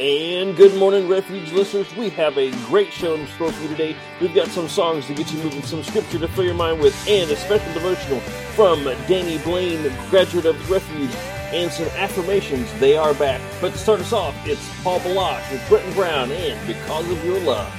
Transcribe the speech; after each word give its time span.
And 0.00 0.56
good 0.56 0.74
morning, 0.76 1.08
Refuge 1.08 1.52
listeners. 1.52 1.94
We 1.94 2.08
have 2.08 2.38
a 2.38 2.50
great 2.68 2.90
show 2.90 3.16
in 3.16 3.26
store 3.26 3.52
for 3.52 3.62
you 3.62 3.68
today. 3.68 3.94
We've 4.18 4.34
got 4.34 4.48
some 4.48 4.66
songs 4.66 5.06
to 5.08 5.14
get 5.14 5.30
you 5.30 5.42
moving, 5.42 5.62
some 5.62 5.82
scripture 5.84 6.18
to 6.20 6.28
fill 6.28 6.44
your 6.44 6.54
mind 6.54 6.80
with, 6.80 6.96
and 7.06 7.30
a 7.30 7.36
special 7.36 7.70
devotional 7.74 8.20
from 8.56 8.82
Danny 9.06 9.36
Blaine, 9.44 9.92
graduate 10.08 10.46
of 10.46 10.56
the 10.56 10.72
Refuge, 10.72 11.14
and 11.52 11.70
some 11.70 11.84
affirmations. 11.98 12.72
They 12.80 12.96
are 12.96 13.12
back. 13.12 13.42
But 13.60 13.72
to 13.72 13.78
start 13.78 14.00
us 14.00 14.14
off, 14.14 14.34
it's 14.46 14.66
Paul 14.82 15.00
Baloche 15.00 15.52
with 15.52 15.68
Brenton 15.68 15.92
Brown 15.92 16.32
and 16.32 16.66
Because 16.66 17.06
of 17.10 17.22
Your 17.22 17.38
Love. 17.40 17.70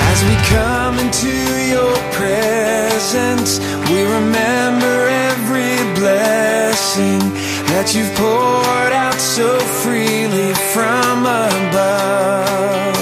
As 0.00 0.22
we 0.22 0.36
come 0.46 0.96
into 1.00 1.26
your 1.66 1.92
presence, 2.12 3.58
we 3.90 4.04
remember 4.04 5.08
every 5.08 5.94
blessing 5.98 7.47
that 7.70 7.94
you've 7.94 8.14
poured 8.16 8.92
out 8.92 9.20
so 9.20 9.58
freely 9.84 10.54
from 10.72 11.28
above. 11.28 12.96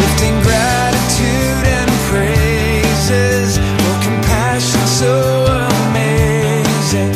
Lifting 0.00 0.36
gratitude 0.40 1.64
and 1.76 1.90
praises 2.08 3.60
for 3.60 3.96
compassion 4.08 4.84
so 4.88 5.12
amazing. 5.84 7.12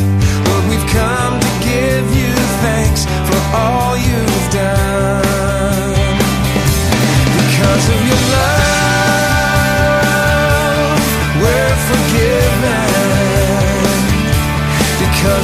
Lord, 0.47 0.65
we've 0.69 0.88
come 0.93 1.41
to 1.41 1.52
give 1.65 2.05
you 2.12 2.33
thanks 2.60 3.09
for 3.29 3.41
all 3.57 3.96
you've 3.96 4.48
done. 4.52 6.12
Because 7.41 7.85
of 7.88 8.01
your 8.05 8.16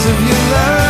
of 0.05 0.21
your 0.21 0.35
love, 0.51 0.82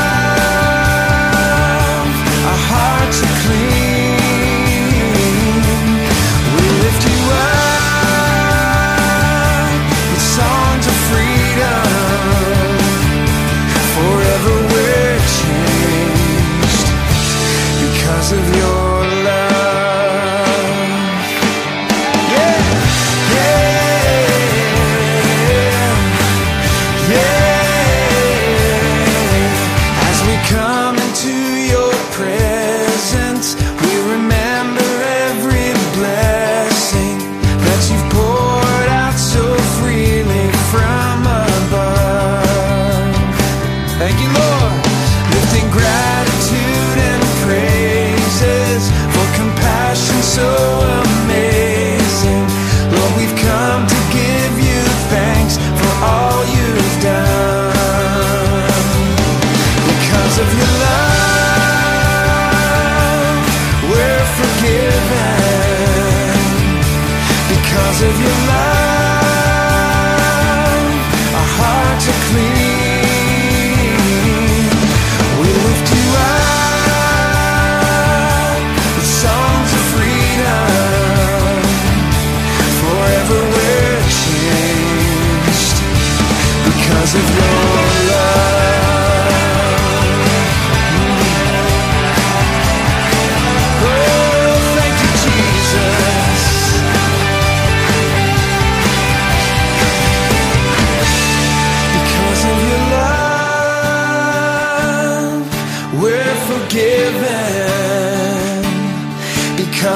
Lifting 45.35 45.71
gratitude 45.71 46.99
and 47.11 47.23
praises 47.45 48.83
for 49.13 49.27
compassion 49.39 50.23
so 50.23 51.12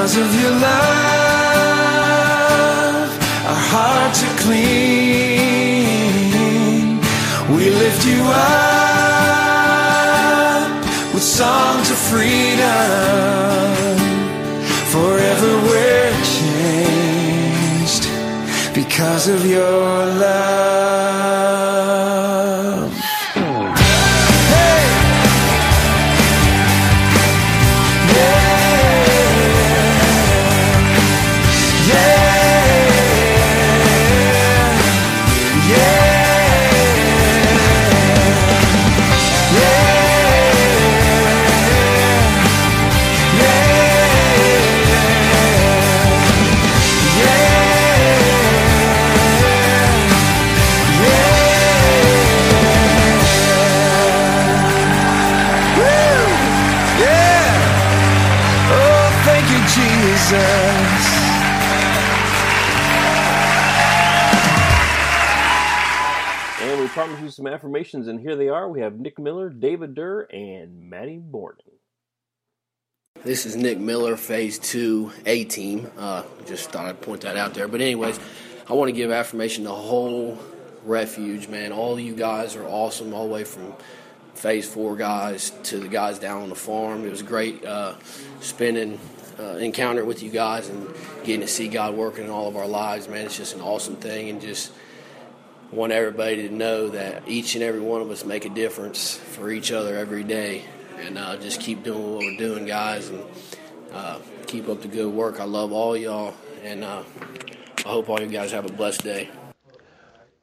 Because 0.07 0.25
of 0.25 0.31
your 0.41 0.51
love, 0.51 0.69
our 3.51 3.63
hearts 3.73 4.19
are 4.23 4.35
clean. 4.39 4.63
We 7.53 7.63
lift 7.71 8.05
you 8.07 8.21
up 8.23 10.71
with 11.13 11.23
songs 11.23 11.91
of 11.91 11.97
freedom. 11.97 12.63
Forever 14.95 15.51
we're 15.67 16.15
changed 16.39 18.07
because 18.73 19.27
of 19.27 19.45
your 19.45 20.05
love. 20.23 21.16
Some 67.37 67.47
affirmations, 67.47 68.07
and 68.07 68.19
here 68.19 68.35
they 68.35 68.49
are. 68.49 68.67
We 68.67 68.81
have 68.81 68.99
Nick 68.99 69.19
Miller, 69.19 69.49
David 69.49 69.93
Durr, 69.93 70.21
and 70.33 70.89
Maddie 70.89 71.21
Borden. 71.21 71.71
This 73.23 73.45
is 73.45 73.55
Nick 73.55 73.77
Miller, 73.77 74.17
Phase 74.17 74.57
2 74.57 75.11
A 75.27 75.43
Team. 75.45 75.89
Uh, 75.97 76.23
just 76.47 76.71
thought 76.71 76.85
I'd 76.85 76.99
point 76.99 77.21
that 77.21 77.37
out 77.37 77.53
there. 77.53 77.67
But, 77.67 77.81
anyways, 77.81 78.19
I 78.67 78.73
want 78.73 78.89
to 78.89 78.93
give 78.93 79.11
affirmation 79.11 79.65
to 79.65 79.69
the 79.69 79.75
whole 79.75 80.39
refuge, 80.83 81.47
man. 81.47 81.71
All 81.71 81.99
you 81.99 82.15
guys 82.15 82.55
are 82.55 82.65
awesome, 82.65 83.13
all 83.13 83.27
the 83.27 83.33
way 83.33 83.43
from 83.43 83.73
Phase 84.33 84.67
4 84.67 84.95
guys 84.95 85.51
to 85.63 85.79
the 85.79 85.87
guys 85.87 86.17
down 86.17 86.41
on 86.41 86.49
the 86.49 86.55
farm. 86.55 87.05
It 87.05 87.11
was 87.11 87.21
great 87.21 87.63
uh, 87.63 87.93
spending 88.39 88.99
uh, 89.39 89.57
encounter 89.57 90.03
with 90.03 90.23
you 90.23 90.31
guys 90.31 90.69
and 90.69 90.87
getting 91.23 91.41
to 91.41 91.47
see 91.47 91.67
God 91.67 91.93
working 91.93 92.25
in 92.25 92.29
all 92.31 92.47
of 92.47 92.55
our 92.55 92.67
lives, 92.67 93.07
man. 93.07 93.27
It's 93.27 93.37
just 93.37 93.53
an 93.53 93.61
awesome 93.61 93.95
thing. 93.95 94.29
And 94.29 94.41
just 94.41 94.71
want 95.71 95.91
everybody 95.91 96.47
to 96.47 96.53
know 96.53 96.89
that 96.89 97.27
each 97.27 97.55
and 97.55 97.63
every 97.63 97.81
one 97.81 98.01
of 98.01 98.09
us 98.09 98.23
make 98.25 98.45
a 98.45 98.49
difference 98.49 99.15
for 99.15 99.51
each 99.51 99.71
other 99.71 99.97
every 99.97 100.23
day. 100.23 100.63
And 100.97 101.17
uh, 101.17 101.37
just 101.37 101.61
keep 101.61 101.83
doing 101.83 102.11
what 102.11 102.19
we're 102.19 102.37
doing, 102.37 102.65
guys, 102.65 103.09
and 103.09 103.23
uh, 103.93 104.19
keep 104.47 104.67
up 104.67 104.81
the 104.81 104.87
good 104.87 105.13
work. 105.13 105.39
I 105.39 105.43
love 105.43 105.71
all 105.71 105.95
y'all, 105.95 106.33
and 106.63 106.83
uh, 106.83 107.03
I 107.85 107.89
hope 107.89 108.09
all 108.09 108.19
you 108.19 108.27
guys 108.27 108.51
have 108.51 108.65
a 108.65 108.71
blessed 108.71 109.03
day. 109.03 109.29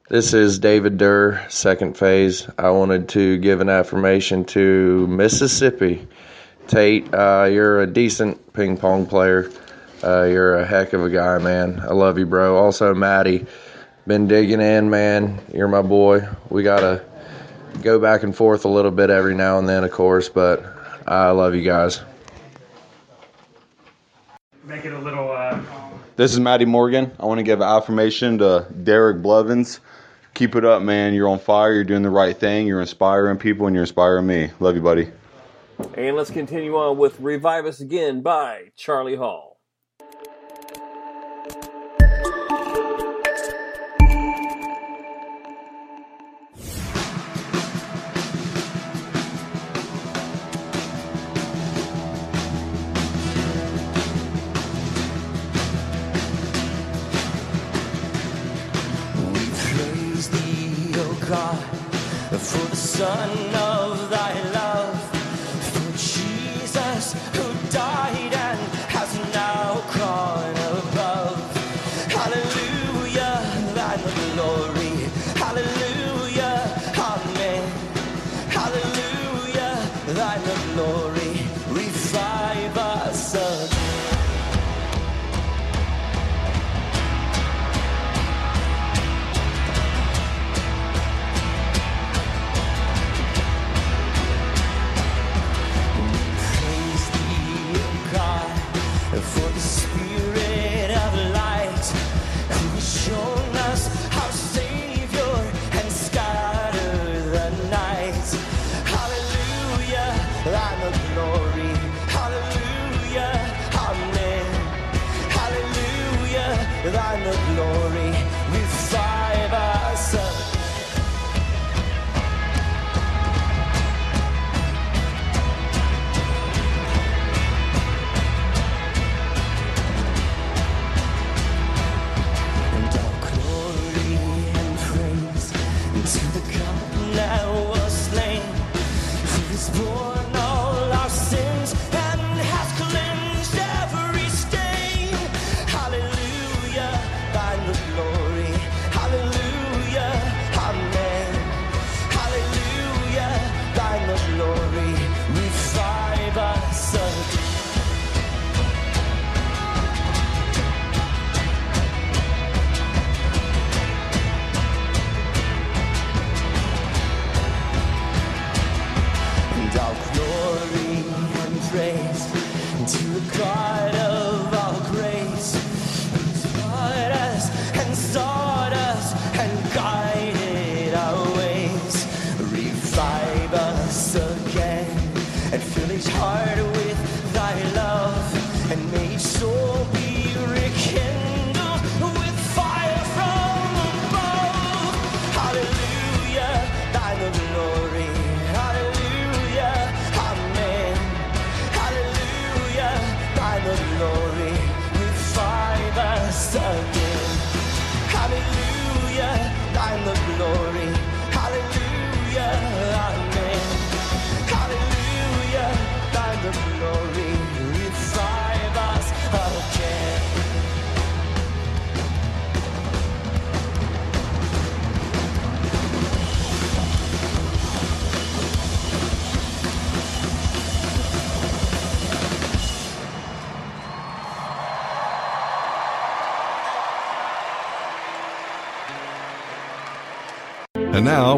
This 0.08 0.32
is 0.34 0.58
David 0.58 0.98
Durr, 0.98 1.44
second 1.48 1.96
phase. 1.96 2.46
I 2.58 2.70
wanted 2.70 3.08
to 3.10 3.38
give 3.38 3.60
an 3.60 3.68
affirmation 3.68 4.44
to 4.46 5.06
Mississippi. 5.08 6.06
Tate, 6.68 7.12
uh, 7.12 7.48
you're 7.50 7.80
a 7.80 7.86
decent 7.86 8.52
ping 8.52 8.76
pong 8.76 9.06
player. 9.06 9.50
Uh, 10.04 10.24
you're 10.24 10.56
a 10.56 10.64
heck 10.64 10.92
of 10.92 11.04
a 11.04 11.10
guy, 11.10 11.38
man. 11.38 11.80
I 11.80 11.94
love 11.94 12.18
you, 12.18 12.26
bro. 12.26 12.56
Also, 12.56 12.94
Maddie, 12.94 13.46
been 14.06 14.26
digging 14.28 14.60
in, 14.60 14.90
man. 14.90 15.40
You're 15.52 15.68
my 15.68 15.82
boy. 15.82 16.26
We 16.50 16.62
gotta 16.62 17.04
go 17.82 17.98
back 17.98 18.22
and 18.22 18.34
forth 18.34 18.64
a 18.64 18.68
little 18.68 18.90
bit 18.90 19.10
every 19.10 19.34
now 19.34 19.58
and 19.58 19.68
then, 19.68 19.84
of 19.84 19.90
course, 19.90 20.28
but 20.28 20.64
I 21.06 21.30
love 21.30 21.54
you 21.54 21.62
guys. 21.62 22.00
Make 24.64 24.84
it 24.84 24.92
a 24.92 24.98
little. 24.98 25.30
Uh, 25.30 25.60
This 26.16 26.32
is 26.32 26.40
Maddie 26.40 26.64
Morgan. 26.64 27.10
I 27.18 27.26
want 27.26 27.38
to 27.38 27.42
give 27.42 27.60
affirmation 27.60 28.38
to 28.38 28.66
Derek 28.82 29.20
Blevins. 29.20 29.80
Keep 30.34 30.56
it 30.56 30.64
up, 30.64 30.82
man. 30.82 31.14
You're 31.14 31.28
on 31.28 31.38
fire. 31.38 31.72
You're 31.72 31.84
doing 31.84 32.02
the 32.02 32.10
right 32.10 32.36
thing. 32.36 32.66
You're 32.66 32.80
inspiring 32.80 33.36
people, 33.38 33.66
and 33.66 33.74
you're 33.74 33.82
inspiring 33.84 34.26
me. 34.26 34.50
Love 34.60 34.74
you, 34.74 34.82
buddy. 34.82 35.10
And 35.94 36.16
let's 36.16 36.30
continue 36.30 36.76
on 36.76 36.98
with 36.98 37.18
Revive 37.20 37.66
Us 37.66 37.80
Again 37.80 38.20
by 38.22 38.70
Charlie 38.76 39.16
Hall. 39.16 39.53
God, 61.28 61.58
for 62.38 62.68
the 62.68 62.76
Son 62.76 63.54
of 63.54 63.83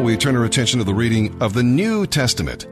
we 0.07 0.15
turn 0.15 0.37
our 0.37 0.45
attention 0.45 0.79
to 0.79 0.85
the 0.85 0.93
reading 0.93 1.35
of 1.41 1.53
the 1.53 1.61
New 1.61 2.07
Testament. 2.07 2.65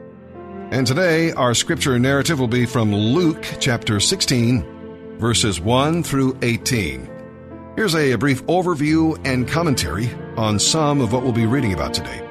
And 0.72 0.88
today 0.88 1.34
our 1.34 1.54
scripture 1.54 2.00
narrative 2.00 2.40
will 2.40 2.48
be 2.48 2.66
from 2.66 2.96
Luke 2.96 3.46
chapter 3.60 4.00
16, 4.00 5.18
verses 5.20 5.60
1 5.60 6.02
through 6.02 6.40
18. 6.42 7.74
Here's 7.76 7.94
a, 7.94 8.16
brief 8.16 8.42
overview 8.46 9.20
and 9.28 9.46
commentary 9.50 10.10
on 10.38 10.60
some 10.60 11.02
of 11.02 11.12
what 11.12 11.24
we'll 11.24 11.34
be 11.34 11.46
reading 11.46 11.74
about 11.74 11.94
today. 11.94 12.22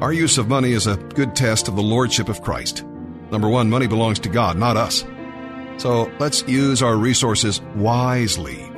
Our 0.00 0.12
use 0.12 0.38
of 0.38 0.48
money 0.48 0.72
is 0.72 0.88
a 0.88 0.96
good 0.96 1.36
test 1.36 1.68
of 1.68 1.76
the 1.76 1.82
lordship 1.82 2.28
of 2.28 2.42
Christ. 2.42 2.84
Number 3.30 3.48
one, 3.48 3.70
money 3.70 3.86
belongs 3.86 4.18
to 4.18 4.28
God, 4.28 4.58
not 4.58 4.76
us. 4.76 5.04
So 5.76 6.10
let's 6.18 6.42
use 6.48 6.82
our 6.82 6.96
resources 6.96 7.60
wisely. 7.76 8.68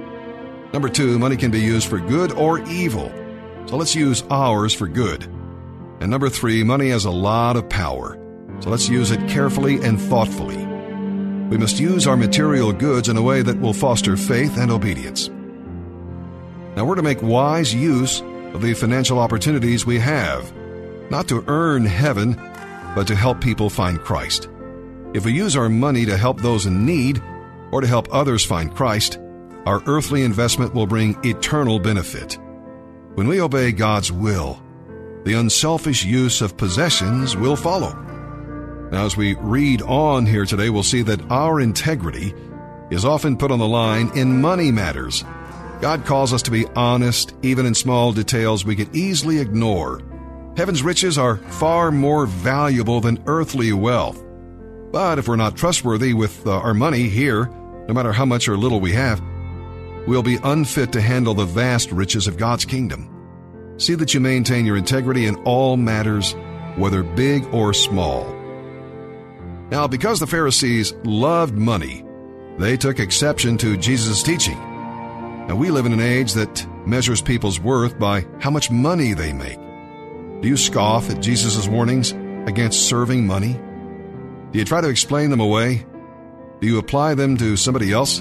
Number 0.75 0.91
two, 0.91 1.19
money 1.19 1.39
can 1.39 1.51
be 1.51 1.61
used 1.61 1.89
for 1.89 2.01
good 2.01 2.33
or 2.33 2.61
evil. 2.69 3.11
So 3.65 3.79
let's 3.79 3.95
use 3.95 4.25
ours 4.31 4.75
for 4.75 4.87
good. 4.87 5.27
And 6.01 6.11
number 6.11 6.29
three, 6.29 6.63
money 6.63 6.91
has 6.91 7.05
a 7.05 7.11
lot 7.11 7.57
of 7.57 7.69
power. 7.69 8.19
So 8.61 8.71
let's 8.71 8.89
use 8.89 9.11
it 9.11 9.29
carefully 9.29 9.83
and 9.83 10.01
thoughtfully. 10.01 10.65
We 11.49 11.57
must 11.57 11.81
use 11.81 12.07
our 12.07 12.17
material 12.17 12.73
goods 12.73 13.09
in 13.09 13.17
a 13.17 13.23
way 13.23 13.43
that 13.43 13.61
will 13.61 13.73
foster 13.73 14.17
faith 14.17 14.59
and 14.59 14.71
obedience. 14.71 15.29
Now 16.77 16.85
we're 16.85 16.97
to 16.97 17.03
make 17.03 17.23
wise 17.23 17.75
use 17.75 18.21
of 18.21 18.63
the 18.63 18.75
financial 18.75 19.19
opportunities 19.19 19.87
we 19.87 19.99
have, 19.99 20.53
not 21.11 21.27
to 21.29 21.45
earn 21.49 21.85
heaven, 21.85 22.35
but 22.95 23.07
to 23.07 23.17
help 23.17 23.41
people 23.41 23.71
find 23.71 23.99
Christ. 23.99 24.49
If 25.15 25.25
we 25.25 25.33
use 25.33 25.57
our 25.57 25.69
money 25.69 26.05
to 26.05 26.17
help 26.17 26.41
those 26.41 26.67
in 26.67 26.85
need 26.85 27.23
or 27.73 27.81
to 27.81 27.87
help 27.87 28.09
others 28.13 28.45
find 28.45 28.75
Christ, 28.75 29.19
our 29.67 29.83
earthly 29.87 30.23
investment 30.23 30.75
will 30.75 30.87
bring 30.87 31.19
eternal 31.25 31.79
benefit. 31.79 32.39
When 33.15 33.27
we 33.27 33.41
obey 33.41 33.73
God's 33.73 34.13
will, 34.13 34.63
the 35.25 35.35
unselfish 35.35 36.05
use 36.05 36.41
of 36.41 36.57
possessions 36.57 37.37
will 37.37 37.57
follow. 37.57 37.93
Now, 38.91 39.05
as 39.05 39.17
we 39.17 39.35
read 39.35 39.83
on 39.83 40.25
here 40.25 40.47
today, 40.47 40.71
we'll 40.71 40.83
see 40.83 41.03
that 41.03 41.31
our 41.31 41.61
integrity 41.61 42.35
is 42.91 43.05
often 43.05 43.37
put 43.37 43.51
on 43.51 43.59
the 43.59 43.69
line 43.69 44.11
in 44.17 44.41
money 44.41 44.71
matters. 44.71 45.25
God 45.81 46.07
calls 46.07 46.33
us 46.33 46.43
to 46.43 46.51
be 46.51 46.67
honest, 46.75 47.35
even 47.43 47.67
in 47.67 47.75
small 47.75 48.13
details 48.13 48.65
we 48.65 48.77
could 48.77 48.95
easily 48.97 49.39
ignore. 49.39 50.01
Heaven's 50.57 50.83
riches 50.83 51.19
are 51.19 51.37
far 51.37 51.93
more 51.93 52.27
valuable 52.27 53.01
than 53.01 53.23
earthly 53.27 53.73
wealth. 53.73 54.25
But 54.91 55.19
if 55.19 55.29
we're 55.29 55.37
not 55.37 55.57
trustworthy 55.57 56.15
with 56.15 56.47
uh, 56.47 56.53
our 56.53 56.75
money 56.75 57.09
here, 57.09 57.47
no 57.87 57.95
matter 57.95 58.13
how 58.13 58.25
much 58.25 58.49
or 58.49 58.57
little 58.57 58.81
we 58.81 58.93
have, 58.93 59.23
we'll 60.07 60.23
be 60.23 60.39
unfit 60.43 60.93
to 60.93 61.01
handle 61.01 61.35
the 61.35 61.45
vast 61.45 61.93
riches 61.93 62.27
of 62.27 62.39
God's 62.39 62.65
kingdom. 62.65 63.18
See 63.79 63.95
that 63.95 64.13
you 64.13 64.21
maintain 64.21 64.67
your 64.67 64.77
integrity 64.77 65.27
in 65.27 65.37
all 65.45 65.77
matters, 65.77 66.35
whether 66.77 67.03
big 67.03 67.47
or 67.55 67.73
small. 67.73 68.35
Now, 69.71 69.87
because 69.87 70.19
the 70.19 70.27
Pharisees 70.27 70.93
loved 71.05 71.55
money, 71.55 72.05
they 72.59 72.77
took 72.77 72.99
exception 72.99 73.57
to 73.59 73.77
Jesus' 73.77 74.23
teaching. 74.23 74.59
Now, 74.59 75.55
we 75.55 75.71
live 75.71 75.87
in 75.87 75.93
an 75.93 76.01
age 76.01 76.33
that 76.33 76.67
measures 76.87 77.23
people's 77.23 77.61
worth 77.61 77.99
by 77.99 78.27
how 78.41 78.51
much 78.51 78.71
money 78.71 79.15
they 79.15 79.33
make. 79.33 79.59
Do 80.43 80.49
you 80.49 80.57
scoff 80.57 81.09
at 81.09 81.23
Jesus' 81.23 81.69
warnings 81.69 82.13
against 82.47 82.89
serving 82.89 83.27
money? 83.27 83.53
Do 84.51 84.59
you 84.59 84.65
try 84.65 84.81
to 84.81 84.89
explain 84.89 85.31
them 85.31 85.41
away? 85.41 85.87
Do 86.61 86.67
you 86.67 86.79
apply 86.79 87.15
them 87.15 87.37
to 87.37 87.57
somebody 87.57 87.93
else? 87.93 88.19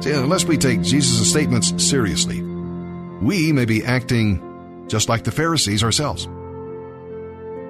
See, 0.00 0.12
unless 0.12 0.44
we 0.44 0.56
take 0.56 0.82
Jesus' 0.82 1.28
statements 1.28 1.84
seriously, 1.84 2.42
we 2.42 3.52
may 3.52 3.64
be 3.64 3.84
acting 3.84 4.49
just 4.90 5.08
like 5.08 5.24
the 5.24 5.32
Pharisees 5.32 5.82
ourselves. 5.82 6.26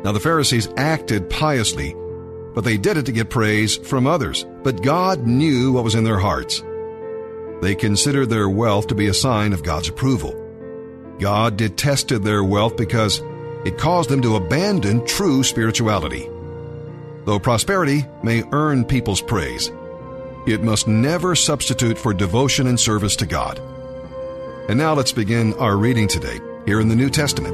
Now, 0.03 0.13
the 0.13 0.21
Pharisees 0.21 0.69
acted 0.79 1.29
piously, 1.29 1.95
but 2.55 2.65
they 2.65 2.79
did 2.79 2.97
it 2.97 3.07
to 3.07 3.13
get 3.13 3.29
praise 3.29 3.77
from 3.77 4.07
others. 4.07 4.47
But 4.63 4.83
God 4.83 5.27
knew 5.27 5.73
what 5.73 5.85
was 5.85 5.95
in 5.95 6.05
their 6.05 6.19
hearts. 6.19 6.63
They 7.61 7.75
considered 7.75 8.31
their 8.31 8.49
wealth 8.49 8.87
to 8.87 8.95
be 8.95 9.09
a 9.09 9.15
sign 9.15 9.53
of 9.53 9.63
God's 9.63 9.91
approval. 9.91 10.35
God 11.19 11.59
detested 11.59 12.23
their 12.23 12.43
wealth 12.43 12.79
because 12.79 13.21
it 13.67 13.77
caused 13.77 14.09
them 14.09 14.23
to 14.23 14.37
abandon 14.37 15.05
true 15.05 15.45
spirituality. 15.45 16.31
Though 17.27 17.39
prosperity 17.39 18.07
may 18.23 18.43
earn 18.53 18.87
people's 18.87 19.21
praise, 19.21 19.71
it 20.47 20.63
must 20.63 20.89
never 20.89 21.37
substitute 21.37 21.99
for 21.99 22.15
devotion 22.15 22.67
and 22.67 22.81
service 22.81 23.17
to 23.17 23.27
God. 23.27 23.61
And 24.71 24.79
now 24.79 24.95
let's 24.95 25.13
begin 25.13 25.53
our 25.55 25.77
reading 25.77 26.09
today 26.09 26.41
here 26.71 26.81
in 26.81 26.87
the 26.87 26.95
New 26.95 27.11
Testament. 27.11 27.53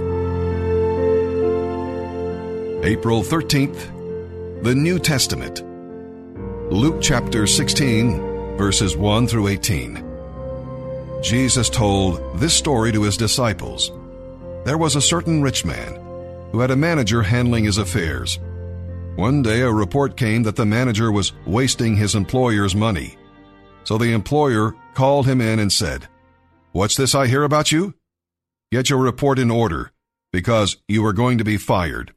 April 2.84 3.22
13th, 3.22 4.62
the 4.62 4.74
New 4.74 4.98
Testament. 4.98 5.62
Luke 6.70 7.00
chapter 7.00 7.46
16, 7.46 8.58
verses 8.58 8.94
1 8.94 9.26
through 9.26 9.48
18. 9.48 10.04
Jesus 11.22 11.70
told 11.70 12.38
this 12.38 12.52
story 12.52 12.92
to 12.92 13.04
his 13.04 13.16
disciples. 13.16 13.90
There 14.66 14.76
was 14.76 14.96
a 14.96 15.00
certain 15.00 15.40
rich 15.40 15.64
man 15.64 15.94
who 16.52 16.60
had 16.60 16.70
a 16.70 16.76
manager 16.76 17.22
handling 17.22 17.64
his 17.64 17.78
affairs. 17.78 18.38
One 19.14 19.40
day 19.40 19.62
a 19.62 19.72
report 19.72 20.18
came 20.18 20.42
that 20.42 20.56
the 20.56 20.66
manager 20.66 21.10
was 21.10 21.32
wasting 21.46 21.96
his 21.96 22.14
employer's 22.14 22.74
money. 22.74 23.16
So 23.84 23.96
the 23.96 24.12
employer 24.12 24.74
called 24.92 25.26
him 25.26 25.40
in 25.40 25.58
and 25.58 25.72
said, 25.72 26.06
What's 26.72 26.98
this 26.98 27.14
I 27.14 27.28
hear 27.28 27.44
about 27.44 27.72
you? 27.72 27.94
Get 28.76 28.90
your 28.90 28.98
report 28.98 29.38
in 29.38 29.50
order, 29.50 29.90
because 30.34 30.76
you 30.86 31.02
are 31.06 31.14
going 31.14 31.38
to 31.38 31.44
be 31.44 31.56
fired. 31.56 32.12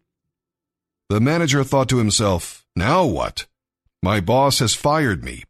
The 1.08 1.22
manager 1.22 1.64
thought 1.64 1.88
to 1.88 2.00
himself, 2.00 2.66
Now 2.76 3.06
what? 3.06 3.46
My 4.04 4.20
boss 4.20 4.60
has 4.60 4.76
fired 4.76 5.24
me. 5.24 5.46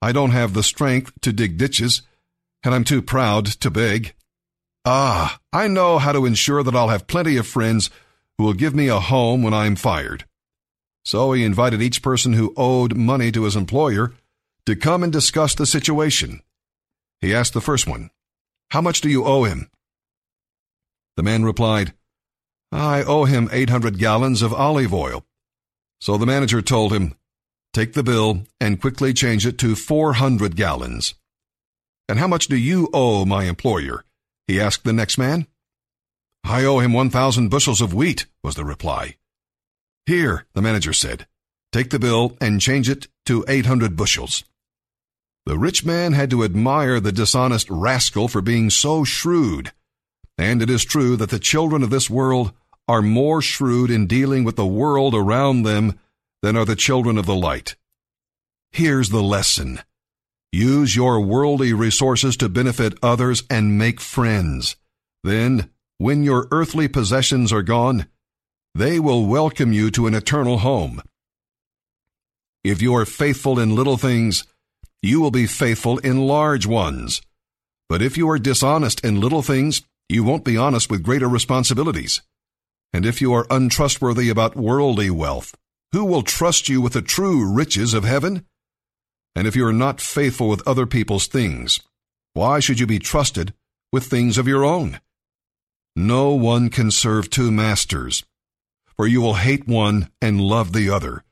I 0.00 0.12
don't 0.12 0.30
have 0.30 0.54
the 0.54 0.62
strength 0.62 1.12
to 1.22 1.32
dig 1.32 1.58
ditches, 1.58 2.02
and 2.62 2.72
I'm 2.72 2.84
too 2.84 3.02
proud 3.02 3.46
to 3.46 3.68
beg. 3.68 4.14
Ah, 4.84 5.40
I 5.52 5.66
know 5.66 5.98
how 5.98 6.12
to 6.12 6.24
ensure 6.24 6.62
that 6.62 6.76
I'll 6.76 6.86
have 6.86 7.08
plenty 7.08 7.36
of 7.36 7.48
friends 7.48 7.90
who 8.38 8.44
will 8.44 8.52
give 8.52 8.76
me 8.76 8.86
a 8.86 9.00
home 9.00 9.42
when 9.42 9.54
I'm 9.54 9.74
fired. 9.74 10.24
So 11.04 11.32
he 11.32 11.42
invited 11.42 11.82
each 11.82 12.00
person 12.00 12.34
who 12.34 12.54
owed 12.56 12.96
money 12.96 13.32
to 13.32 13.42
his 13.42 13.56
employer 13.56 14.12
to 14.66 14.76
come 14.76 15.02
and 15.02 15.12
discuss 15.12 15.56
the 15.56 15.66
situation. 15.66 16.42
He 17.20 17.34
asked 17.34 17.54
the 17.54 17.60
first 17.60 17.88
one, 17.88 18.10
How 18.70 18.80
much 18.80 19.00
do 19.00 19.08
you 19.08 19.24
owe 19.24 19.42
him? 19.42 19.68
The 21.16 21.22
man 21.22 21.44
replied, 21.44 21.94
I 22.72 23.02
owe 23.02 23.24
him 23.24 23.48
800 23.52 23.98
gallons 23.98 24.42
of 24.42 24.52
olive 24.52 24.92
oil. 24.92 25.24
So 26.00 26.16
the 26.16 26.26
manager 26.26 26.60
told 26.60 26.92
him, 26.92 27.14
Take 27.72 27.92
the 27.92 28.02
bill 28.02 28.44
and 28.60 28.80
quickly 28.80 29.12
change 29.12 29.46
it 29.46 29.58
to 29.58 29.74
400 29.74 30.54
gallons. 30.56 31.14
And 32.08 32.18
how 32.18 32.28
much 32.28 32.46
do 32.46 32.56
you 32.56 32.88
owe 32.92 33.24
my 33.24 33.44
employer? 33.44 34.04
He 34.46 34.60
asked 34.60 34.84
the 34.84 34.92
next 34.92 35.18
man. 35.18 35.46
I 36.44 36.64
owe 36.64 36.78
him 36.78 36.92
1,000 36.92 37.48
bushels 37.48 37.80
of 37.80 37.94
wheat, 37.94 38.26
was 38.42 38.54
the 38.54 38.64
reply. 38.64 39.16
Here, 40.06 40.46
the 40.52 40.60
manager 40.60 40.92
said, 40.92 41.26
take 41.72 41.90
the 41.90 41.98
bill 41.98 42.36
and 42.40 42.60
change 42.60 42.88
it 42.88 43.08
to 43.26 43.44
800 43.48 43.96
bushels. 43.96 44.44
The 45.46 45.58
rich 45.58 45.84
man 45.84 46.12
had 46.12 46.30
to 46.30 46.44
admire 46.44 47.00
the 47.00 47.12
dishonest 47.12 47.68
rascal 47.70 48.28
for 48.28 48.40
being 48.40 48.70
so 48.70 49.04
shrewd. 49.04 49.72
And 50.36 50.62
it 50.62 50.70
is 50.70 50.84
true 50.84 51.16
that 51.16 51.30
the 51.30 51.38
children 51.38 51.82
of 51.82 51.90
this 51.90 52.10
world 52.10 52.52
are 52.88 53.02
more 53.02 53.40
shrewd 53.40 53.90
in 53.90 54.06
dealing 54.06 54.44
with 54.44 54.56
the 54.56 54.66
world 54.66 55.14
around 55.14 55.62
them 55.62 55.98
than 56.42 56.56
are 56.56 56.64
the 56.64 56.76
children 56.76 57.16
of 57.16 57.26
the 57.26 57.34
light. 57.34 57.76
Here's 58.72 59.10
the 59.10 59.22
lesson. 59.22 59.80
Use 60.52 60.94
your 60.94 61.20
worldly 61.20 61.72
resources 61.72 62.36
to 62.36 62.48
benefit 62.48 62.98
others 63.02 63.44
and 63.48 63.78
make 63.78 64.00
friends. 64.00 64.76
Then, 65.22 65.70
when 65.98 66.22
your 66.22 66.48
earthly 66.50 66.88
possessions 66.88 67.52
are 67.52 67.62
gone, 67.62 68.06
they 68.74 68.98
will 69.00 69.26
welcome 69.26 69.72
you 69.72 69.90
to 69.92 70.06
an 70.06 70.14
eternal 70.14 70.58
home. 70.58 71.00
If 72.64 72.82
you 72.82 72.94
are 72.94 73.06
faithful 73.06 73.58
in 73.58 73.74
little 73.74 73.96
things, 73.96 74.44
you 75.02 75.20
will 75.20 75.30
be 75.30 75.46
faithful 75.46 75.98
in 75.98 76.26
large 76.26 76.66
ones. 76.66 77.22
But 77.88 78.02
if 78.02 78.16
you 78.16 78.28
are 78.30 78.38
dishonest 78.38 79.04
in 79.04 79.20
little 79.20 79.42
things, 79.42 79.82
you 80.08 80.24
won't 80.24 80.44
be 80.44 80.56
honest 80.56 80.90
with 80.90 81.02
greater 81.02 81.28
responsibilities. 81.28 82.22
And 82.92 83.04
if 83.04 83.20
you 83.20 83.32
are 83.32 83.46
untrustworthy 83.50 84.28
about 84.28 84.56
worldly 84.56 85.10
wealth, 85.10 85.54
who 85.92 86.04
will 86.04 86.22
trust 86.22 86.68
you 86.68 86.80
with 86.80 86.92
the 86.92 87.02
true 87.02 87.44
riches 87.44 87.94
of 87.94 88.04
heaven? 88.04 88.46
And 89.34 89.46
if 89.46 89.56
you 89.56 89.66
are 89.66 89.72
not 89.72 90.00
faithful 90.00 90.48
with 90.48 90.66
other 90.66 90.86
people's 90.86 91.26
things, 91.26 91.80
why 92.32 92.60
should 92.60 92.78
you 92.78 92.86
be 92.86 92.98
trusted 92.98 93.54
with 93.92 94.04
things 94.04 94.38
of 94.38 94.48
your 94.48 94.64
own? 94.64 95.00
No 95.96 96.30
one 96.30 96.70
can 96.70 96.90
serve 96.90 97.30
two 97.30 97.50
masters 97.50 98.24
for 98.96 99.06
you 99.06 99.20
will 99.20 99.34
hate 99.34 99.66
one 99.66 100.08
and 100.20 100.40
love 100.40 100.72
the 100.72 100.90
other. 100.90 101.24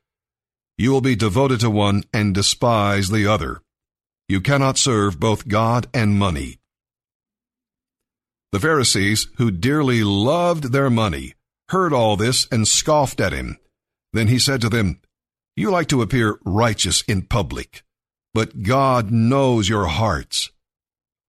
You 0.77 0.91
will 0.91 1.01
be 1.01 1.17
devoted 1.17 1.61
to 1.61 1.71
one 1.71 2.03
and 2.13 2.35
despise 2.35 3.09
the 3.09 3.27
other. 3.27 3.61
You 4.29 4.41
cannot 4.41 4.79
serve 4.79 5.21
both 5.21 5.49
God 5.49 5.87
and 5.95 6.19
money. 6.19 6.59
The 8.53 8.61
Pharisees, 8.61 9.29
who 9.39 9.51
dearly 9.51 10.05
loved 10.05 10.73
their 10.73 10.91
money, 10.91 11.33
heard 11.71 11.95
all 11.95 12.19
this 12.19 12.47
and 12.53 12.69
scoffed 12.69 13.19
at 13.19 13.33
him. 13.33 13.57
Then 14.13 14.29
he 14.29 14.39
said 14.39 14.61
to 14.61 14.69
them, 14.69 15.01
You 15.57 15.71
like 15.71 15.89
to 15.89 16.03
appear 16.03 16.39
righteous 16.45 17.01
in 17.09 17.23
public, 17.23 17.83
but 18.35 18.63
God 18.63 19.11
knows 19.11 19.71
your 19.71 19.87
hearts. 19.87 20.51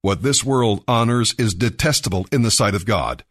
What 0.01 0.22
this 0.22 0.44
world 0.44 0.84
honors 0.86 1.34
is 1.38 1.53
detestable 1.53 2.27
in 2.30 2.42
the 2.42 2.51
sight 2.51 2.75
of 2.75 2.86
God. 2.86 3.24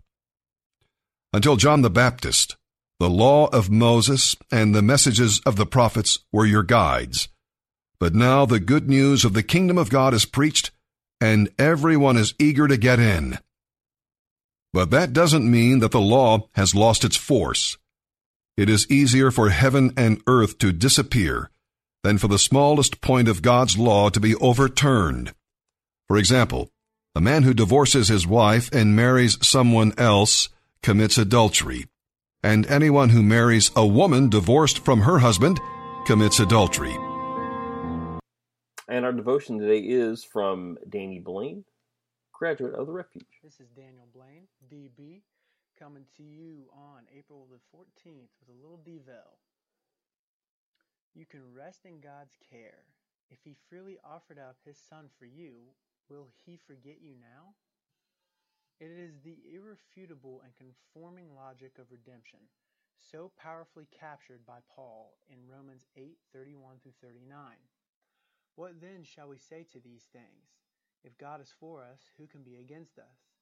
Until 1.34 1.56
John 1.56 1.82
the 1.82 1.90
Baptist, 1.90 2.56
the 2.99 3.11
law 3.11 3.49
of 3.49 3.70
Moses 3.70 4.34
and 4.50 4.75
the 4.75 4.80
messages 4.80 5.40
of 5.44 5.56
the 5.56 5.66
prophets 5.66 6.20
were 6.32 6.46
your 6.46 6.62
guides. 6.62 7.28
But 8.00 8.14
now 8.14 8.46
the 8.46 8.58
good 8.58 8.88
news 8.88 9.22
of 9.26 9.34
the 9.34 9.42
kingdom 9.42 9.76
of 9.76 9.90
God 9.90 10.14
is 10.14 10.25
preached, 10.25 10.70
and 11.20 11.50
everyone 11.58 12.16
is 12.16 12.32
eager 12.38 12.66
to 12.66 12.78
get 12.78 12.99
in. 12.99 13.38
But 14.73 14.91
that 14.91 15.12
doesn't 15.12 15.50
mean 15.50 15.81
that 15.81 15.91
the 15.91 16.00
law 16.00 16.49
has 16.55 16.75
lost 16.75 17.05
its 17.05 17.17
force. 17.17 17.76
It 18.57 18.69
is 18.69 18.91
easier 18.91 19.31
for 19.31 19.50
heaven 19.50 19.93
and 19.97 20.23
earth 20.26 20.59
to 20.59 20.73
disappear 20.73 21.50
than 22.02 22.19
for 22.19 22.29
the 22.29 22.38
smallest 22.38 23.00
point 23.00 23.29
of 23.29 23.43
God's 23.43 23.79
law 23.79 24.09
to 24.09 24.21
be 24.21 24.35
overturned. 24.37 25.35
For 26.09 26.17
example, 26.17 26.71
a 27.14 27.21
man 27.21 27.43
who 27.43 27.55
divorces 27.55 28.09
his 28.09 28.26
wife 28.26 28.71
and 28.73 28.97
marries 28.97 29.38
someone 29.47 29.93
else 29.99 30.49
commits 30.83 31.19
adultery 31.19 31.87
and 32.43 32.67
anyone 32.67 33.11
who 33.11 33.23
marries 33.23 33.71
a 33.76 33.87
woman 33.87 34.29
divorced 34.29 34.85
from 34.85 35.02
her 35.02 35.19
husband 35.19 35.61
commits 36.07 36.41
adultery. 36.41 36.97
And 38.88 39.05
our 39.05 39.12
devotion 39.12 39.59
today 39.59 39.79
is 39.79 40.25
from 40.25 40.76
Danny 40.88 41.21
Blaine, 41.21 41.64
graduate 42.33 42.75
of 42.75 42.87
the 42.87 42.93
Refuge. 42.93 43.25
This 43.43 43.61
is 43.61 43.69
Daniel 43.76 44.09
Blaine, 44.12 44.49
DB, 44.73 45.21
coming 45.79 46.07
to 46.17 46.23
you 46.23 46.64
on 46.73 47.05
April 47.12 47.47
the 47.52 47.61
14th 47.76 48.33
with 48.41 48.49
a 48.49 48.57
little 48.57 48.81
devel. 48.81 49.37
You 51.14 51.26
can 51.26 51.52
rest 51.52 51.85
in 51.85 52.00
God's 52.00 52.33
care. 52.49 52.88
If 53.31 53.37
He 53.45 53.55
freely 53.69 53.99
offered 54.02 54.38
up 54.38 54.57
His 54.64 54.79
Son 54.79 55.11
for 55.19 55.26
you, 55.26 55.76
will 56.09 56.29
He 56.47 56.57
forget 56.57 57.02
you 57.02 57.12
now? 57.21 57.52
It 58.81 58.88
is 58.88 59.21
the 59.21 59.37
irrefutable 59.52 60.41
and 60.43 60.57
conforming 60.57 61.37
logic 61.37 61.73
of 61.79 61.93
redemption, 61.93 62.41
so 62.97 63.31
powerfully 63.37 63.87
captured 63.93 64.41
by 64.47 64.64
Paul 64.75 65.12
in 65.29 65.37
Romans 65.52 65.85
8 65.99 66.17
31 66.33 66.76
through 66.83 66.97
39. 67.02 67.29
What 68.57 68.81
then 68.81 69.05
shall 69.05 69.29
we 69.29 69.37
say 69.37 69.67
to 69.73 69.81
these 69.81 70.09
things? 70.12 70.57
If 71.05 71.19
God 71.19 71.43
is 71.43 71.52
for 71.61 71.83
us, 71.85 72.09
who 72.17 72.26
can 72.26 72.43
be 72.43 72.57
against 72.57 72.99
us? 72.99 73.41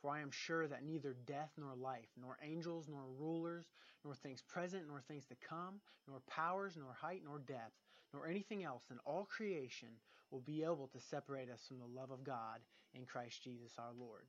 For 0.00 0.10
I 0.10 0.20
am 0.20 0.30
sure 0.30 0.66
that 0.66 0.84
neither 0.84 1.16
death 1.26 1.50
nor 1.58 1.74
life, 1.74 2.08
nor 2.16 2.38
angels 2.42 2.88
nor 2.88 3.02
rulers, 3.18 3.66
nor 4.04 4.14
things 4.14 4.42
present 4.42 4.88
nor 4.88 5.00
things 5.00 5.26
to 5.26 5.34
come, 5.46 5.80
nor 6.08 6.20
powers 6.28 6.76
nor 6.76 6.92
height 6.92 7.22
nor 7.24 7.38
depth, 7.38 7.76
nor 8.12 8.26
anything 8.26 8.64
else 8.64 8.84
in 8.90 8.98
all 9.04 9.24
creation 9.24 9.88
will 10.30 10.40
be 10.40 10.62
able 10.62 10.88
to 10.88 11.00
separate 11.00 11.50
us 11.50 11.66
from 11.66 11.78
the 11.78 12.00
love 12.00 12.10
of 12.10 12.24
God 12.24 12.60
in 12.94 13.04
Christ 13.04 13.42
Jesus 13.42 13.72
our 13.78 13.92
Lord. 13.98 14.24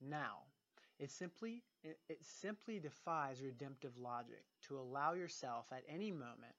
Now, 0.00 0.42
it 0.98 1.10
simply 1.10 1.62
it, 1.82 1.98
simply 2.22 2.78
defies 2.78 3.42
redemptive 3.42 3.96
logic 3.98 4.44
to 4.68 4.78
allow 4.78 5.14
yourself 5.14 5.66
at 5.72 5.82
any 5.88 6.12
moment 6.12 6.54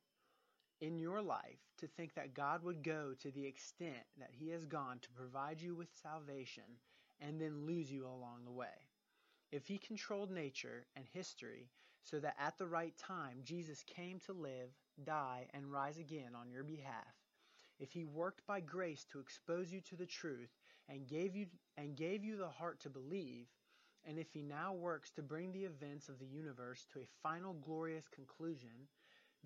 in 0.81 0.99
your 0.99 1.21
life 1.21 1.59
to 1.77 1.87
think 1.87 2.13
that 2.15 2.33
God 2.33 2.63
would 2.63 2.83
go 2.83 3.13
to 3.21 3.31
the 3.31 3.45
extent 3.45 4.05
that 4.19 4.31
He 4.31 4.49
has 4.49 4.65
gone 4.65 4.99
to 4.99 5.11
provide 5.11 5.61
you 5.61 5.73
with 5.73 5.87
salvation 6.01 6.63
and 7.19 7.39
then 7.39 7.65
lose 7.65 7.91
you 7.91 8.05
along 8.05 8.45
the 8.45 8.51
way. 8.51 8.89
If 9.51 9.67
He 9.67 9.77
controlled 9.77 10.31
nature 10.31 10.85
and 10.95 11.05
history 11.13 11.69
so 12.03 12.19
that 12.19 12.35
at 12.39 12.57
the 12.57 12.67
right 12.67 12.95
time 12.97 13.39
Jesus 13.43 13.83
came 13.83 14.19
to 14.21 14.33
live, 14.33 14.69
die, 15.03 15.47
and 15.53 15.71
rise 15.71 15.97
again 15.97 16.35
on 16.39 16.49
your 16.49 16.63
behalf, 16.63 17.15
if 17.79 17.91
He 17.91 18.05
worked 18.05 18.45
by 18.45 18.59
grace 18.59 19.05
to 19.11 19.19
expose 19.19 19.71
you 19.71 19.81
to 19.81 19.95
the 19.95 20.05
truth 20.05 20.51
and 20.89 21.07
gave 21.07 21.35
you 21.35 21.47
and 21.77 21.95
gave 21.95 22.23
you 22.23 22.37
the 22.37 22.49
heart 22.49 22.79
to 22.81 22.89
believe, 22.89 23.47
and 24.07 24.19
if 24.19 24.31
He 24.31 24.41
now 24.41 24.73
works 24.73 25.11
to 25.11 25.21
bring 25.21 25.51
the 25.51 25.65
events 25.65 26.09
of 26.09 26.19
the 26.19 26.25
universe 26.25 26.85
to 26.93 26.99
a 26.99 27.07
final 27.23 27.53
glorious 27.53 28.07
conclusion, 28.07 28.87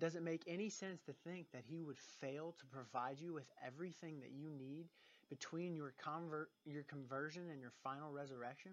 does 0.00 0.16
it 0.16 0.22
make 0.22 0.42
any 0.46 0.70
sense 0.70 1.02
to 1.02 1.12
think 1.12 1.46
that 1.52 1.64
he 1.68 1.82
would 1.82 1.98
fail 1.98 2.54
to 2.58 2.66
provide 2.66 3.20
you 3.20 3.34
with 3.34 3.44
everything 3.64 4.18
that 4.20 4.32
you 4.32 4.48
need 4.48 4.86
between 5.30 5.74
your 5.74 5.94
convert 6.02 6.50
your 6.66 6.82
conversion 6.82 7.48
and 7.50 7.60
your 7.60 7.72
final 7.82 8.10
resurrection? 8.10 8.72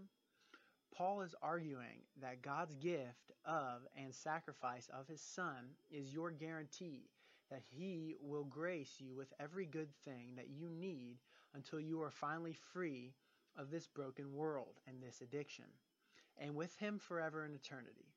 Paul 0.93 1.21
is 1.21 1.35
arguing 1.41 2.01
that 2.21 2.41
God's 2.41 2.75
gift 2.75 3.31
of 3.45 3.81
and 3.95 4.13
sacrifice 4.13 4.89
of 4.91 5.07
his 5.07 5.21
son 5.21 5.75
is 5.91 6.13
your 6.13 6.31
guarantee 6.31 7.09
that 7.49 7.61
he 7.69 8.15
will 8.19 8.43
grace 8.43 8.95
you 8.99 9.15
with 9.15 9.31
every 9.39 9.65
good 9.65 9.93
thing 10.03 10.33
that 10.35 10.49
you 10.49 10.69
need 10.69 11.17
until 11.53 11.79
you 11.79 12.01
are 12.01 12.11
finally 12.11 12.55
free 12.73 13.13
of 13.57 13.71
this 13.71 13.87
broken 13.87 14.33
world 14.33 14.79
and 14.87 15.01
this 15.01 15.21
addiction, 15.21 15.65
and 16.37 16.55
with 16.55 16.75
him 16.77 16.99
forever 16.99 17.45
in 17.45 17.53
eternity. 17.53 18.13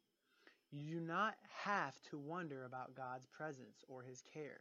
You 0.70 0.98
do 0.98 1.00
not 1.00 1.34
have 1.64 2.00
to 2.10 2.18
wonder 2.18 2.64
about 2.64 2.94
God's 2.94 3.26
presence 3.26 3.84
or 3.88 4.02
his 4.02 4.22
care. 4.32 4.60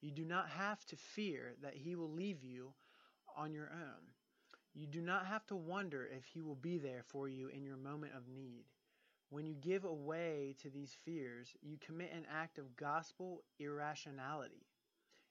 You 0.00 0.10
do 0.10 0.24
not 0.24 0.48
have 0.48 0.84
to 0.86 0.96
fear 0.96 1.54
that 1.62 1.74
he 1.74 1.94
will 1.94 2.10
leave 2.10 2.42
you 2.42 2.72
on 3.36 3.52
your 3.52 3.70
own. 3.72 4.12
You 4.74 4.86
do 4.86 5.00
not 5.00 5.26
have 5.26 5.46
to 5.46 5.56
wonder 5.56 6.08
if 6.16 6.24
he 6.24 6.42
will 6.42 6.56
be 6.56 6.78
there 6.78 7.04
for 7.06 7.28
you 7.28 7.48
in 7.48 7.64
your 7.64 7.76
moment 7.76 8.12
of 8.16 8.28
need. 8.28 8.64
When 9.30 9.46
you 9.46 9.54
give 9.54 9.84
away 9.84 10.54
to 10.62 10.70
these 10.70 10.96
fears, 11.04 11.54
you 11.62 11.76
commit 11.78 12.12
an 12.12 12.26
act 12.32 12.58
of 12.58 12.76
gospel 12.76 13.42
irrationality. 13.58 14.66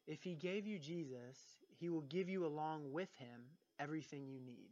If 0.07 0.23
he 0.23 0.35
gave 0.35 0.65
you 0.65 0.79
Jesus, 0.79 1.37
he 1.79 1.89
will 1.89 2.01
give 2.01 2.27
you 2.29 2.45
along 2.45 2.91
with 2.91 3.13
him 3.15 3.41
everything 3.79 4.27
you 4.27 4.39
need. 4.39 4.71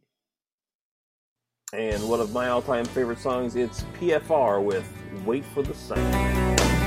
And 1.72 2.06
one 2.08 2.20
of 2.20 2.32
my 2.32 2.48
all-time 2.48 2.84
favorite 2.84 3.18
songs, 3.18 3.56
it's 3.56 3.82
PFR 3.98 4.62
with 4.62 4.86
"Wait 5.24 5.44
for 5.46 5.62
the 5.62 5.74
Sun." 5.74 6.81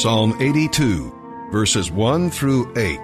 Psalm 0.00 0.34
82, 0.40 1.50
verses 1.52 1.90
1 1.90 2.30
through 2.30 2.72
8. 2.74 2.98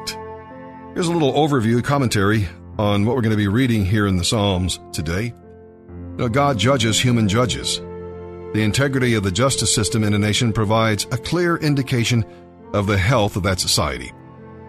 Here's 0.95 1.09
a 1.09 1.13
little 1.13 1.35
overview 1.35 1.85
commentary 1.85 2.49
on 2.79 3.05
what 3.05 3.15
we're 3.15 3.21
going 3.21 3.33
to 3.33 3.37
be 3.37 3.49
reading 3.49 3.85
here 3.85 4.07
in 4.07 4.17
the 4.17 4.25
Psalms 4.25 4.81
today. 4.95 5.35
Know, 6.17 6.31
God 6.31 6.57
judges 6.57 6.99
human 6.99 7.29
judges. 7.29 7.81
The 8.55 8.63
integrity 8.63 9.13
of 9.13 9.25
the 9.25 9.31
justice 9.31 9.75
system 9.75 10.05
in 10.05 10.15
a 10.15 10.19
nation 10.19 10.55
provides 10.55 11.05
a 11.13 11.19
clear 11.19 11.59
indication 11.59 12.25
of 12.73 12.87
the 12.87 12.97
health 12.97 13.37
of 13.37 13.43
that 13.43 13.61
society. 13.61 14.11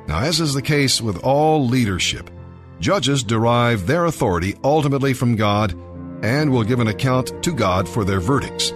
Now, 0.09 0.19
as 0.19 0.41
is 0.41 0.53
the 0.53 0.61
case 0.61 1.01
with 1.01 1.23
all 1.23 1.65
leadership, 1.65 2.29
judges 2.81 3.23
derive 3.23 3.87
their 3.87 4.03
authority 4.03 4.57
ultimately 4.65 5.13
from 5.13 5.37
God 5.37 5.71
and 6.21 6.51
will 6.51 6.65
give 6.65 6.81
an 6.81 6.89
account 6.89 7.41
to 7.43 7.53
God 7.53 7.87
for 7.87 8.03
their 8.03 8.19
verdicts. 8.19 8.73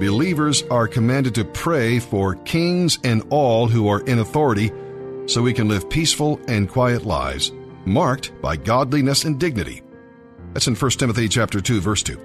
Believers 0.00 0.62
are 0.70 0.88
commanded 0.88 1.34
to 1.34 1.44
pray 1.44 1.98
for 1.98 2.34
kings 2.36 2.98
and 3.04 3.22
all 3.28 3.68
who 3.68 3.86
are 3.86 4.00
in 4.00 4.20
authority 4.20 4.72
so 5.26 5.42
we 5.42 5.52
can 5.52 5.68
live 5.68 5.90
peaceful 5.90 6.40
and 6.48 6.70
quiet 6.70 7.04
lives 7.04 7.52
marked 7.84 8.32
by 8.40 8.56
godliness 8.56 9.24
and 9.24 9.38
dignity. 9.38 9.82
That's 10.54 10.66
in 10.66 10.74
1 10.74 10.90
Timothy 10.92 11.28
chapter 11.28 11.60
2 11.60 11.82
verse 11.82 12.02
2. 12.02 12.18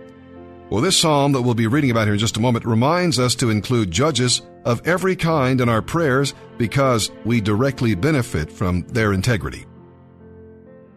Well, 0.69 0.81
this 0.81 0.97
psalm 0.97 1.33
that 1.33 1.41
we'll 1.41 1.53
be 1.53 1.67
reading 1.67 1.91
about 1.91 2.05
here 2.05 2.13
in 2.13 2.19
just 2.19 2.37
a 2.37 2.39
moment 2.39 2.63
reminds 2.63 3.19
us 3.19 3.35
to 3.35 3.49
include 3.49 3.91
judges 3.91 4.41
of 4.63 4.87
every 4.87 5.17
kind 5.17 5.59
in 5.59 5.67
our 5.67 5.81
prayers 5.81 6.33
because 6.57 7.11
we 7.25 7.41
directly 7.41 7.93
benefit 7.93 8.49
from 8.49 8.83
their 8.87 9.11
integrity. 9.11 9.65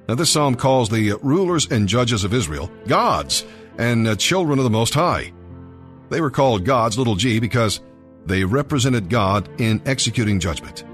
Now, 0.08 0.14
this 0.14 0.30
psalm 0.30 0.54
calls 0.54 0.88
the 0.88 1.14
rulers 1.22 1.66
and 1.72 1.88
judges 1.88 2.22
of 2.22 2.32
Israel 2.32 2.70
gods 2.86 3.44
and 3.78 4.06
uh, 4.06 4.14
children 4.14 4.60
of 4.60 4.64
the 4.64 4.70
Most 4.70 4.94
High. 4.94 5.32
They 6.10 6.20
were 6.20 6.30
called 6.30 6.64
gods, 6.64 6.98
little 6.98 7.16
g, 7.16 7.38
because 7.40 7.80
they 8.26 8.44
represented 8.44 9.10
God 9.10 9.48
in 9.60 9.82
executing 9.86 10.40
judgment. 10.40 10.84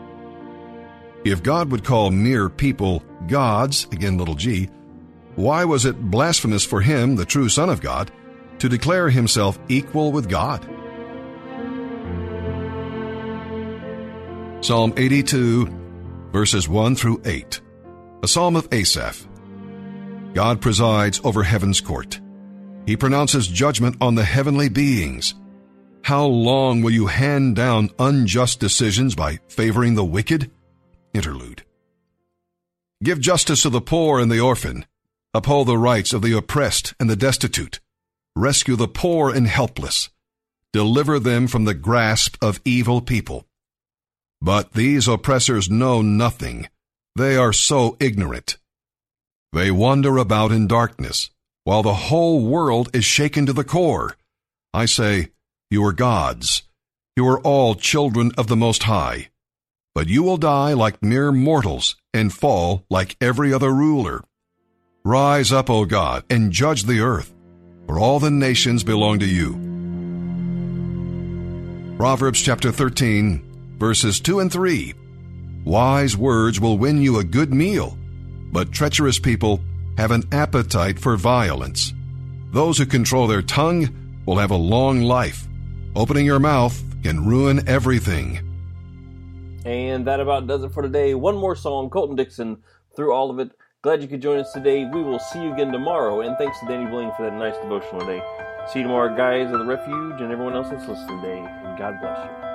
If 1.24 1.42
God 1.42 1.70
would 1.70 1.84
call 1.84 2.10
mere 2.10 2.48
people 2.48 3.02
gods, 3.28 3.86
again 3.92 4.18
little 4.18 4.34
g, 4.34 4.68
why 5.36 5.64
was 5.64 5.84
it 5.84 6.10
blasphemous 6.10 6.64
for 6.64 6.80
him, 6.80 7.16
the 7.16 7.24
true 7.24 7.48
Son 7.48 7.68
of 7.68 7.80
God, 7.80 8.10
to 8.58 8.68
declare 8.68 9.10
himself 9.10 9.58
equal 9.68 10.12
with 10.12 10.28
God? 10.28 10.64
Psalm 14.64 14.94
82, 14.96 15.66
verses 16.32 16.68
1 16.68 16.94
through 16.96 17.20
8. 17.24 17.60
A 18.22 18.28
psalm 18.28 18.56
of 18.56 18.68
Asaph. 18.72 19.26
God 20.32 20.60
presides 20.60 21.20
over 21.22 21.42
heaven's 21.42 21.80
court. 21.80 22.20
He 22.86 22.96
pronounces 22.96 23.48
judgment 23.48 23.96
on 24.00 24.14
the 24.14 24.24
heavenly 24.24 24.68
beings. 24.68 25.34
How 26.02 26.26
long 26.26 26.82
will 26.82 26.90
you 26.90 27.06
hand 27.06 27.56
down 27.56 27.90
unjust 27.98 28.60
decisions 28.60 29.14
by 29.14 29.40
favoring 29.48 29.94
the 29.94 30.04
wicked? 30.04 30.50
Interlude. 31.14 31.64
Give 33.02 33.20
justice 33.20 33.62
to 33.62 33.70
the 33.70 33.80
poor 33.80 34.20
and 34.20 34.30
the 34.30 34.40
orphan. 34.40 34.84
Uphold 35.32 35.68
the 35.68 35.78
rights 35.78 36.12
of 36.12 36.22
the 36.22 36.36
oppressed 36.36 36.94
and 37.00 37.08
the 37.08 37.16
destitute. 37.16 37.80
Rescue 38.36 38.76
the 38.76 38.88
poor 38.88 39.30
and 39.30 39.46
helpless. 39.46 40.10
Deliver 40.72 41.18
them 41.18 41.46
from 41.46 41.64
the 41.64 41.74
grasp 41.74 42.36
of 42.42 42.60
evil 42.64 43.00
people. 43.00 43.46
But 44.40 44.72
these 44.72 45.08
oppressors 45.08 45.70
know 45.70 46.02
nothing. 46.02 46.68
They 47.16 47.36
are 47.36 47.52
so 47.52 47.96
ignorant. 47.98 48.58
They 49.52 49.70
wander 49.70 50.18
about 50.18 50.52
in 50.52 50.66
darkness, 50.66 51.30
while 51.64 51.82
the 51.82 51.94
whole 51.94 52.44
world 52.44 52.90
is 52.94 53.04
shaken 53.04 53.46
to 53.46 53.52
the 53.52 53.64
core. 53.64 54.16
I 54.72 54.84
say, 54.84 55.30
You 55.70 55.84
are 55.84 55.92
gods. 55.92 56.62
You 57.16 57.26
are 57.28 57.40
all 57.40 57.74
children 57.74 58.32
of 58.36 58.48
the 58.48 58.56
Most 58.56 58.84
High. 58.84 59.30
But 59.94 60.08
you 60.08 60.22
will 60.22 60.36
die 60.36 60.74
like 60.74 61.02
mere 61.02 61.32
mortals 61.32 61.96
and 62.12 62.32
fall 62.32 62.84
like 62.90 63.16
every 63.20 63.52
other 63.52 63.72
ruler. 63.72 64.22
Rise 65.04 65.52
up, 65.52 65.70
O 65.70 65.84
God, 65.84 66.24
and 66.28 66.52
judge 66.52 66.84
the 66.84 67.00
earth, 67.00 67.32
for 67.86 67.98
all 67.98 68.18
the 68.18 68.30
nations 68.30 68.84
belong 68.84 69.20
to 69.20 69.26
you. 69.26 69.52
Proverbs 71.96 72.40
chapter 72.40 72.72
13, 72.72 73.76
verses 73.78 74.20
2 74.20 74.40
and 74.40 74.52
3. 74.52 74.94
Wise 75.64 76.16
words 76.16 76.60
will 76.60 76.76
win 76.76 77.00
you 77.00 77.18
a 77.18 77.24
good 77.24 77.54
meal, 77.54 77.96
but 78.52 78.72
treacherous 78.72 79.18
people 79.18 79.60
have 79.96 80.10
an 80.10 80.24
appetite 80.32 80.98
for 80.98 81.16
violence. 81.16 81.92
Those 82.52 82.78
who 82.78 82.86
control 82.86 83.26
their 83.26 83.42
tongue 83.42 84.22
will 84.26 84.38
have 84.38 84.50
a 84.50 84.56
long 84.56 85.02
life. 85.02 85.46
Opening 85.96 86.26
your 86.26 86.40
mouth 86.40 86.82
can 87.02 87.26
ruin 87.26 87.68
everything. 87.68 88.40
And 89.64 90.06
that 90.06 90.20
about 90.20 90.46
does 90.46 90.62
it 90.62 90.72
for 90.72 90.82
today. 90.82 91.14
One 91.14 91.36
more 91.36 91.56
song, 91.56 91.90
Colton 91.90 92.16
Dixon, 92.16 92.58
through 92.94 93.12
all 93.12 93.30
of 93.30 93.38
it. 93.38 93.50
Glad 93.82 94.02
you 94.02 94.08
could 94.08 94.22
join 94.22 94.38
us 94.38 94.52
today. 94.52 94.84
We 94.84 95.02
will 95.02 95.18
see 95.18 95.42
you 95.42 95.52
again 95.52 95.72
tomorrow. 95.72 96.20
And 96.20 96.36
thanks 96.38 96.58
to 96.60 96.66
Danny 96.66 96.90
Blaine 96.90 97.12
for 97.16 97.24
that 97.24 97.34
nice 97.34 97.56
devotional 97.58 98.00
today. 98.00 98.22
See 98.72 98.78
you 98.80 98.84
tomorrow, 98.84 99.14
guys 99.14 99.52
of 99.52 99.58
the 99.58 99.64
Refuge, 99.66 100.20
and 100.20 100.32
everyone 100.32 100.54
else 100.54 100.70
that's 100.70 100.88
listening 100.88 101.20
today. 101.20 101.38
And 101.38 101.78
God 101.78 102.00
bless 102.00 102.24
you. 102.24 102.53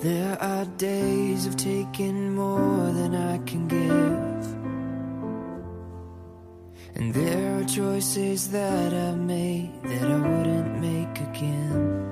There 0.00 0.40
are 0.40 0.64
days 0.76 1.46
of 1.46 1.56
taking 1.56 2.36
more 2.36 2.92
than 2.92 3.16
I 3.16 3.38
can 3.38 3.66
give. 3.66 4.46
And 6.94 7.12
there 7.12 7.58
are 7.58 7.64
choices 7.64 8.52
that 8.52 8.94
I've 8.94 9.18
made 9.18 9.72
that 9.82 10.08
I 10.08 10.18
wouldn't 10.18 10.80
make 10.80 11.20
again. 11.20 12.06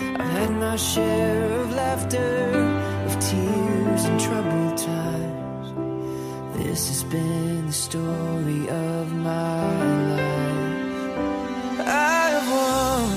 I've 0.00 0.30
had 0.30 0.50
my 0.50 0.74
share 0.74 1.60
of 1.60 1.72
laughter, 1.74 2.50
of 3.06 3.12
tears 3.20 4.04
and 4.04 4.20
troubled 4.20 4.76
times. 4.76 5.68
This 6.56 6.88
has 6.88 7.04
been 7.04 7.66
the 7.68 7.72
story 7.72 8.68
of 8.68 9.12
my 9.12 9.84
life. 10.10 11.18
I've 11.86 12.48
won 12.50 13.10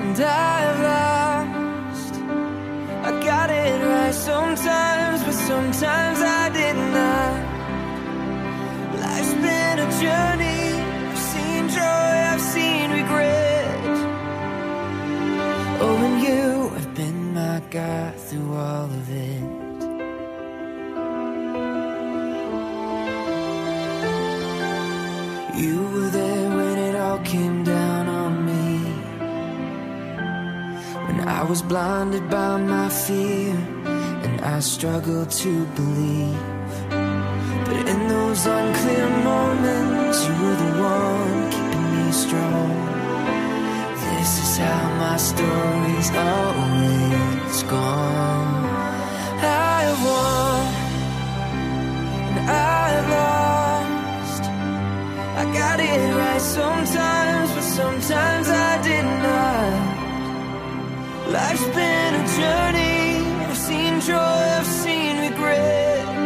and 0.00 0.20
I've 0.20 0.80
lost. 0.80 1.03
It 3.66 3.80
right 3.82 4.12
sometimes, 4.12 5.24
but 5.24 5.32
sometimes 5.32 6.18
I 6.20 6.50
did 6.50 6.76
not. 6.96 7.36
Life's 9.00 9.34
been 9.46 9.78
a 9.86 9.88
journey. 10.02 10.64
I've 11.10 11.18
seen 11.32 11.68
joy, 11.70 12.10
I've 12.30 12.44
seen 12.54 12.90
regret. 12.90 13.80
Oh, 15.80 15.96
and 16.06 16.16
you 16.26 16.68
have 16.76 16.94
been 16.94 17.32
my 17.32 17.62
guide 17.70 18.16
through 18.26 18.52
all 18.54 18.84
of 18.84 19.10
it. 19.10 19.63
I 31.44 31.46
was 31.46 31.60
blinded 31.60 32.30
by 32.30 32.56
my 32.56 32.88
fear 32.88 33.52
and 34.24 34.40
I 34.40 34.60
struggled 34.60 35.28
to 35.42 35.66
believe. 35.76 36.40
But 37.66 37.86
in 37.86 38.08
those 38.08 38.46
unclear 38.46 39.08
moments, 39.30 40.24
you 40.26 40.32
were 40.42 40.56
the 40.64 40.72
one 40.80 41.50
keeping 41.52 41.88
me 41.96 42.12
strong. 42.12 42.74
This 44.04 44.32
is 44.44 44.56
how 44.56 44.84
my 45.04 45.16
story's 45.18 46.10
always 46.32 47.62
gone. 47.74 48.64
I 49.76 49.82
won 50.06 50.64
and 52.38 52.50
I've 52.72 53.08
lost. 53.18 54.44
I 55.40 55.44
got 55.60 55.78
it 55.78 56.14
right 56.20 56.40
sometimes, 56.40 57.52
but 57.52 57.66
sometimes 57.80 58.48
I 58.48 58.82
did 58.82 59.04
not. 59.04 59.23
Life's 61.34 61.66
been 61.74 62.14
a 62.14 62.24
journey. 62.38 63.18
I've 63.50 63.56
seen 63.56 64.00
joy, 64.02 64.14
I've 64.14 64.64
seen 64.64 65.18
regret. 65.18 66.23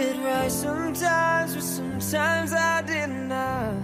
it 0.00 0.16
right 0.24 0.50
sometimes, 0.50 1.54
but 1.54 1.62
sometimes 1.62 2.52
I 2.52 2.82
did 2.82 3.08
not. 3.08 3.74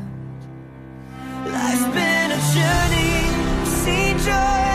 Life's 1.46 1.84
been 1.96 2.30
a 2.32 2.40
journey, 2.54 3.66
seen 3.66 4.18
joy. 4.18 4.67